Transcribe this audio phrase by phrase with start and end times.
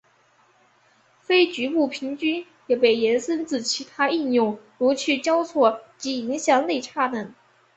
[1.19, 7.35] 非局部平均也被延伸至其他应用如去交错及影像内插等。